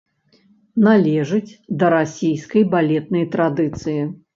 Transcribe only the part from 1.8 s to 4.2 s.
да расійскай балетнай традыцыі.